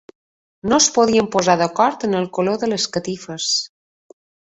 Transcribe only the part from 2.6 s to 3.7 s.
de les catifes.